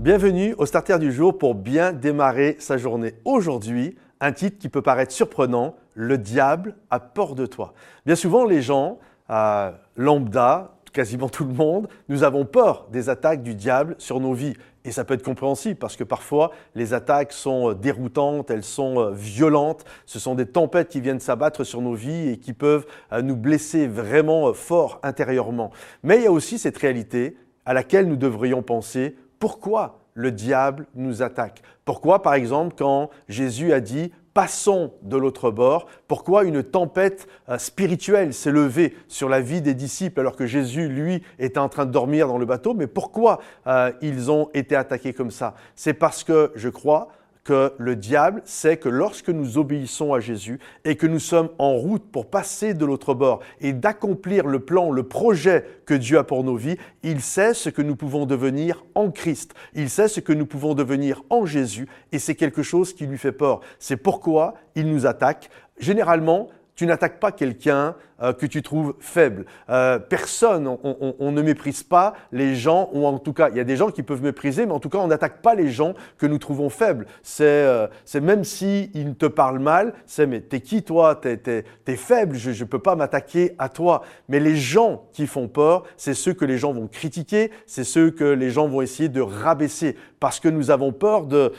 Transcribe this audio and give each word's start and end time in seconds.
Bienvenue 0.00 0.54
au 0.56 0.64
Starter 0.64 0.98
du 0.98 1.12
jour 1.12 1.36
pour 1.36 1.54
bien 1.54 1.92
démarrer 1.92 2.56
sa 2.58 2.78
journée. 2.78 3.16
Aujourd'hui, 3.26 3.96
un 4.20 4.32
titre 4.32 4.56
qui 4.58 4.70
peut 4.70 4.80
paraître 4.80 5.12
surprenant, 5.12 5.76
Le 5.92 6.16
diable 6.16 6.74
a 6.88 7.00
peur 7.00 7.34
de 7.34 7.44
toi. 7.44 7.74
Bien 8.06 8.14
souvent, 8.14 8.46
les 8.46 8.62
gens, 8.62 8.98
euh, 9.28 9.70
lambda, 9.96 10.72
quasiment 10.94 11.28
tout 11.28 11.44
le 11.44 11.52
monde, 11.52 11.86
nous 12.08 12.22
avons 12.22 12.46
peur 12.46 12.86
des 12.90 13.10
attaques 13.10 13.42
du 13.42 13.54
diable 13.54 13.94
sur 13.98 14.20
nos 14.20 14.32
vies. 14.32 14.54
Et 14.86 14.90
ça 14.90 15.04
peut 15.04 15.12
être 15.12 15.22
compréhensible 15.22 15.78
parce 15.78 15.96
que 15.96 16.04
parfois 16.04 16.52
les 16.74 16.94
attaques 16.94 17.32
sont 17.32 17.72
euh, 17.72 17.74
déroutantes, 17.74 18.50
elles 18.50 18.64
sont 18.64 19.00
euh, 19.00 19.10
violentes, 19.10 19.84
ce 20.06 20.18
sont 20.18 20.34
des 20.34 20.46
tempêtes 20.46 20.88
qui 20.88 21.02
viennent 21.02 21.20
s'abattre 21.20 21.62
sur 21.62 21.82
nos 21.82 21.92
vies 21.92 22.30
et 22.30 22.38
qui 22.38 22.54
peuvent 22.54 22.86
nous 23.22 23.36
blesser 23.36 23.86
vraiment 23.86 24.54
fort 24.54 24.98
intérieurement. 25.02 25.70
Mais 26.02 26.16
il 26.16 26.22
y 26.22 26.26
a 26.26 26.32
aussi 26.32 26.58
cette 26.58 26.78
réalité 26.78 27.36
à 27.66 27.74
laquelle 27.74 28.08
nous 28.08 28.16
devrions 28.16 28.62
penser 28.62 29.14
pourquoi 29.40 29.98
le 30.14 30.30
diable 30.30 30.86
nous 30.94 31.22
attaque? 31.22 31.62
Pourquoi, 31.84 32.22
par 32.22 32.34
exemple, 32.34 32.76
quand 32.78 33.10
Jésus 33.28 33.72
a 33.72 33.80
dit 33.80 34.12
passons 34.34 34.92
de 35.02 35.16
l'autre 35.16 35.50
bord, 35.50 35.86
pourquoi 36.06 36.44
une 36.44 36.62
tempête 36.62 37.26
euh, 37.48 37.58
spirituelle 37.58 38.32
s'est 38.32 38.52
levée 38.52 38.94
sur 39.08 39.28
la 39.28 39.40
vie 39.40 39.60
des 39.60 39.74
disciples 39.74 40.20
alors 40.20 40.36
que 40.36 40.46
Jésus, 40.46 40.88
lui, 40.88 41.24
était 41.40 41.58
en 41.58 41.68
train 41.68 41.84
de 41.84 41.90
dormir 41.90 42.28
dans 42.28 42.38
le 42.38 42.46
bateau, 42.46 42.74
mais 42.74 42.86
pourquoi 42.86 43.40
euh, 43.66 43.90
ils 44.02 44.30
ont 44.30 44.48
été 44.54 44.76
attaqués 44.76 45.12
comme 45.12 45.32
ça? 45.32 45.54
C'est 45.74 45.94
parce 45.94 46.22
que, 46.22 46.52
je 46.54 46.68
crois, 46.68 47.08
que 47.50 47.72
le 47.78 47.96
diable 47.96 48.42
sait 48.44 48.76
que 48.76 48.88
lorsque 48.88 49.28
nous 49.28 49.58
obéissons 49.58 50.14
à 50.14 50.20
Jésus 50.20 50.60
et 50.84 50.94
que 50.94 51.08
nous 51.08 51.18
sommes 51.18 51.48
en 51.58 51.72
route 51.72 52.04
pour 52.12 52.30
passer 52.30 52.74
de 52.74 52.84
l'autre 52.84 53.12
bord 53.12 53.40
et 53.60 53.72
d'accomplir 53.72 54.46
le 54.46 54.60
plan, 54.60 54.92
le 54.92 55.02
projet 55.02 55.64
que 55.84 55.94
Dieu 55.94 56.16
a 56.16 56.22
pour 56.22 56.44
nos 56.44 56.54
vies, 56.54 56.76
il 57.02 57.20
sait 57.20 57.52
ce 57.52 57.68
que 57.68 57.82
nous 57.82 57.96
pouvons 57.96 58.24
devenir 58.24 58.84
en 58.94 59.10
Christ. 59.10 59.54
Il 59.74 59.90
sait 59.90 60.06
ce 60.06 60.20
que 60.20 60.32
nous 60.32 60.46
pouvons 60.46 60.76
devenir 60.76 61.24
en 61.28 61.44
Jésus 61.44 61.88
et 62.12 62.20
c'est 62.20 62.36
quelque 62.36 62.62
chose 62.62 62.94
qui 62.94 63.04
lui 63.04 63.18
fait 63.18 63.32
peur. 63.32 63.62
C'est 63.80 63.96
pourquoi 63.96 64.54
il 64.76 64.86
nous 64.86 65.04
attaque. 65.04 65.50
Généralement, 65.76 66.50
tu 66.76 66.86
n'attaques 66.86 67.18
pas 67.18 67.32
quelqu'un 67.32 67.96
euh, 68.22 68.34
que 68.34 68.44
tu 68.44 68.60
trouves 68.60 68.94
faible. 69.00 69.46
Euh, 69.70 69.98
personne, 69.98 70.68
on, 70.68 71.32
ne 71.32 71.40
méprise 71.40 71.82
pas 71.82 72.12
les 72.32 72.54
gens, 72.54 72.90
ou 72.92 73.06
en 73.06 73.18
tout 73.18 73.32
cas, 73.32 73.48
il 73.48 73.56
y 73.56 73.60
a 73.60 73.64
des 73.64 73.76
gens 73.76 73.90
qui 73.90 74.02
peuvent 74.02 74.22
mépriser, 74.22 74.66
mais 74.66 74.72
en 74.72 74.78
tout 74.78 74.90
cas, 74.90 74.98
on 74.98 75.06
n'attaque 75.06 75.40
pas 75.40 75.54
les 75.54 75.70
gens 75.70 75.94
que 76.18 76.26
nous 76.26 76.36
trouvons 76.36 76.68
faibles. 76.68 77.06
C'est 77.22 77.44
euh, 77.44 77.86
même 78.20 78.44
si 78.44 78.90
te 79.18 79.24
parlent 79.24 79.58
mal, 79.58 79.94
c'est 80.04 80.26
mais 80.26 80.40
t'es 80.40 80.60
qui 80.60 80.82
toi? 80.82 81.14
T'es 81.14 81.64
es, 81.86 81.96
faible, 81.96 82.36
je 82.36 82.50
ne 82.50 82.68
peux 82.68 82.78
pas 82.78 82.94
m'attaquer 82.94 83.54
à 83.58 83.68
toi. 83.70 84.02
Mais 84.28 84.38
les 84.38 84.56
gens 84.56 85.04
qui 85.12 85.26
font 85.26 85.48
peur, 85.48 85.84
c'est 85.96 86.14
ceux 86.14 86.34
que 86.34 86.44
les 86.44 86.58
gens 86.58 86.72
vont 86.72 86.88
critiquer, 86.88 87.50
c'est 87.66 87.84
ceux 87.84 88.10
que 88.10 88.24
les 88.24 88.50
gens 88.50 88.68
vont 88.68 88.82
essayer 88.82 89.08
de 89.08 89.20
rabaisser, 89.20 89.96
parce 90.20 90.40
que 90.40 90.48
nous 90.48 90.70
avons 90.70 90.92
peur 90.92 91.26
de... 91.26 91.52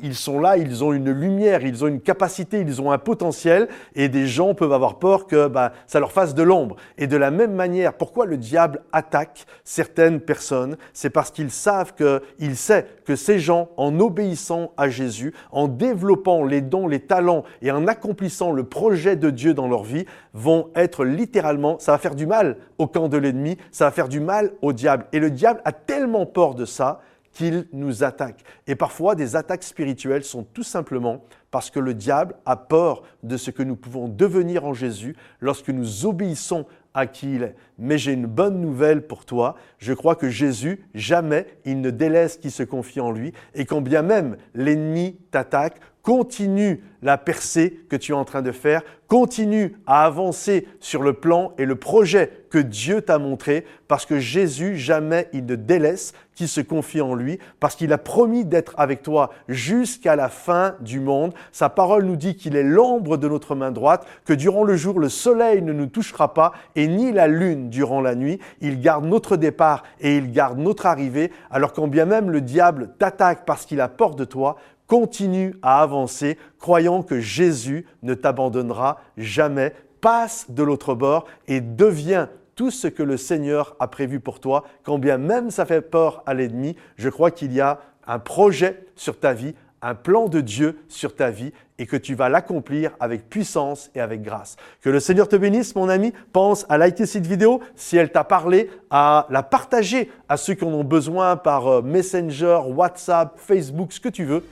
ils 0.00 0.14
sont 0.14 0.40
là, 0.40 0.56
ils 0.56 0.82
ont 0.82 0.92
une 0.92 1.10
lumière, 1.10 1.62
ils 1.62 1.84
ont 1.84 1.88
une 1.88 2.00
capacité, 2.00 2.60
ils 2.60 2.80
ont 2.80 2.90
un 2.90 2.98
potentiel, 2.98 3.68
et 3.94 4.08
des 4.08 4.26
gens 4.26 4.54
peuvent 4.54 4.72
avoir 4.72 4.98
peur 4.98 5.26
que 5.26 5.48
bah, 5.48 5.72
ça 5.86 5.97
leur 6.00 6.12
fasse 6.12 6.34
de 6.34 6.42
l'ombre. 6.42 6.76
Et 6.96 7.06
de 7.06 7.16
la 7.16 7.30
même 7.30 7.54
manière, 7.54 7.94
pourquoi 7.94 8.26
le 8.26 8.36
diable 8.36 8.82
attaque 8.92 9.46
certaines 9.64 10.20
personnes? 10.20 10.76
C'est 10.92 11.10
parce 11.10 11.30
qu'ils 11.30 11.50
savent 11.50 11.94
qu'il 11.94 12.56
sait 12.56 12.86
que 13.04 13.16
ces 13.16 13.38
gens, 13.38 13.70
en 13.76 13.98
obéissant 14.00 14.72
à 14.76 14.88
Jésus, 14.88 15.34
en 15.50 15.68
développant 15.68 16.44
les 16.44 16.60
dons, 16.60 16.86
les 16.86 17.00
talents 17.00 17.44
et 17.62 17.70
en 17.70 17.86
accomplissant 17.86 18.52
le 18.52 18.64
projet 18.64 19.16
de 19.16 19.30
Dieu 19.30 19.54
dans 19.54 19.68
leur 19.68 19.82
vie, 19.82 20.06
vont 20.34 20.70
être 20.74 21.04
littéralement, 21.04 21.78
ça 21.78 21.92
va 21.92 21.98
faire 21.98 22.14
du 22.14 22.26
mal 22.26 22.56
au 22.78 22.86
camp 22.86 23.08
de 23.08 23.16
l'ennemi, 23.16 23.56
ça 23.70 23.86
va 23.86 23.90
faire 23.90 24.08
du 24.08 24.20
mal 24.20 24.52
au 24.62 24.72
diable. 24.72 25.06
Et 25.12 25.18
le 25.18 25.30
diable 25.30 25.60
a 25.64 25.72
tellement 25.72 26.26
peur 26.26 26.54
de 26.54 26.64
ça 26.64 27.00
qu'il 27.38 27.68
nous 27.72 28.02
attaque. 28.02 28.42
Et 28.66 28.74
parfois, 28.74 29.14
des 29.14 29.36
attaques 29.36 29.62
spirituelles 29.62 30.24
sont 30.24 30.42
tout 30.42 30.64
simplement 30.64 31.22
parce 31.52 31.70
que 31.70 31.78
le 31.78 31.94
diable 31.94 32.34
a 32.44 32.56
peur 32.56 33.02
de 33.22 33.36
ce 33.36 33.52
que 33.52 33.62
nous 33.62 33.76
pouvons 33.76 34.08
devenir 34.08 34.64
en 34.64 34.74
Jésus 34.74 35.14
lorsque 35.40 35.68
nous 35.68 36.04
obéissons 36.04 36.66
à 36.94 37.06
qui 37.06 37.36
il 37.36 37.44
est. 37.44 37.54
Mais 37.78 37.96
j'ai 37.96 38.12
une 38.12 38.26
bonne 38.26 38.60
nouvelle 38.60 39.06
pour 39.06 39.24
toi. 39.24 39.54
Je 39.78 39.92
crois 39.92 40.16
que 40.16 40.28
Jésus, 40.28 40.84
jamais 40.94 41.46
il 41.64 41.80
ne 41.80 41.90
délaisse 41.90 42.38
qui 42.38 42.50
se 42.50 42.64
confie 42.64 43.00
en 43.00 43.12
lui. 43.12 43.32
Et 43.54 43.66
quand 43.66 43.82
bien 43.82 44.02
même 44.02 44.36
l'ennemi 44.54 45.16
t'attaque, 45.30 45.78
continue 46.02 46.82
la 47.02 47.18
percée 47.18 47.80
que 47.88 47.96
tu 47.96 48.12
es 48.12 48.14
en 48.14 48.24
train 48.24 48.42
de 48.42 48.52
faire, 48.52 48.82
continue 49.06 49.76
à 49.86 50.04
avancer 50.04 50.66
sur 50.80 51.02
le 51.02 51.12
plan 51.12 51.52
et 51.58 51.64
le 51.64 51.76
projet 51.76 52.44
que 52.50 52.58
Dieu 52.58 53.02
t'a 53.02 53.18
montré, 53.18 53.64
parce 53.88 54.04
que 54.04 54.18
Jésus, 54.18 54.76
jamais 54.76 55.28
il 55.32 55.46
ne 55.46 55.54
délaisse 55.54 56.12
qui 56.34 56.48
se 56.48 56.60
confie 56.60 57.00
en 57.00 57.14
lui, 57.14 57.38
parce 57.60 57.74
qu'il 57.74 57.92
a 57.92 57.98
promis 57.98 58.44
d'être 58.44 58.74
avec 58.78 59.02
toi 59.02 59.30
jusqu'à 59.48 60.16
la 60.16 60.28
fin 60.28 60.76
du 60.80 61.00
monde. 61.00 61.34
Sa 61.52 61.68
parole 61.68 62.04
nous 62.04 62.16
dit 62.16 62.36
qu'il 62.36 62.56
est 62.56 62.62
l'ombre 62.62 63.16
de 63.16 63.28
notre 63.28 63.54
main 63.54 63.70
droite, 63.70 64.06
que 64.24 64.32
durant 64.32 64.64
le 64.64 64.76
jour, 64.76 64.98
le 64.98 65.08
soleil 65.08 65.62
ne 65.62 65.72
nous 65.72 65.86
touchera 65.86 66.34
pas 66.34 66.52
et 66.74 66.86
ni 66.86 67.12
la 67.12 67.28
lune 67.28 67.70
durant 67.70 68.00
la 68.00 68.14
nuit. 68.14 68.40
Il 68.60 68.80
garde 68.80 69.04
notre 69.04 69.36
départ 69.36 69.84
et 70.00 70.16
il 70.16 70.32
garde 70.32 70.58
notre 70.58 70.86
arrivée, 70.86 71.32
alors 71.50 71.72
quand 71.72 71.88
bien 71.88 72.06
même 72.06 72.30
le 72.30 72.40
diable 72.40 72.90
t'attaque 72.98 73.44
parce 73.44 73.66
qu'il 73.66 73.80
a 73.80 73.88
peur 73.88 74.14
de 74.14 74.24
toi, 74.24 74.56
Continue 74.88 75.54
à 75.60 75.82
avancer, 75.82 76.38
croyant 76.58 77.02
que 77.02 77.20
Jésus 77.20 77.86
ne 78.02 78.14
t'abandonnera 78.14 79.02
jamais. 79.18 79.74
Passe 80.00 80.46
de 80.50 80.62
l'autre 80.62 80.94
bord 80.94 81.26
et 81.46 81.60
deviens 81.60 82.30
tout 82.54 82.70
ce 82.70 82.88
que 82.88 83.02
le 83.02 83.18
Seigneur 83.18 83.76
a 83.80 83.86
prévu 83.86 84.18
pour 84.18 84.40
toi, 84.40 84.64
quand 84.82 84.98
bien 84.98 85.18
même 85.18 85.50
ça 85.50 85.66
fait 85.66 85.82
peur 85.82 86.22
à 86.24 86.34
l'ennemi. 86.34 86.74
Je 86.96 87.10
crois 87.10 87.30
qu'il 87.30 87.52
y 87.52 87.60
a 87.60 87.80
un 88.06 88.18
projet 88.18 88.86
sur 88.96 89.20
ta 89.20 89.34
vie, 89.34 89.54
un 89.82 89.94
plan 89.94 90.26
de 90.26 90.40
Dieu 90.40 90.78
sur 90.88 91.14
ta 91.14 91.30
vie 91.30 91.52
et 91.78 91.86
que 91.86 91.96
tu 91.96 92.14
vas 92.14 92.30
l'accomplir 92.30 92.92
avec 92.98 93.28
puissance 93.28 93.90
et 93.94 94.00
avec 94.00 94.22
grâce. 94.22 94.56
Que 94.80 94.90
le 94.90 95.00
Seigneur 95.00 95.28
te 95.28 95.36
bénisse, 95.36 95.76
mon 95.76 95.90
ami. 95.90 96.14
Pense 96.32 96.64
à 96.70 96.78
liker 96.78 97.04
cette 97.06 97.26
vidéo 97.26 97.60
si 97.76 97.96
elle 97.98 98.10
t'a 98.10 98.24
parlé, 98.24 98.70
à 98.90 99.26
la 99.28 99.42
partager 99.42 100.10
à 100.30 100.38
ceux 100.38 100.54
qui 100.54 100.64
en 100.64 100.72
ont 100.72 100.82
besoin 100.82 101.36
par 101.36 101.66
euh, 101.68 101.82
Messenger, 101.82 102.60
WhatsApp, 102.68 103.38
Facebook, 103.38 103.92
ce 103.92 104.00
que 104.00 104.08
tu 104.08 104.24
veux. 104.24 104.42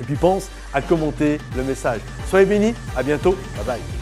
Et 0.00 0.04
puis 0.04 0.16
pense 0.16 0.48
à 0.72 0.80
commenter 0.80 1.38
le 1.56 1.62
message. 1.62 2.00
Soyez 2.28 2.46
bénis, 2.46 2.74
à 2.96 3.02
bientôt, 3.02 3.36
bye 3.56 3.64
bye. 3.66 3.99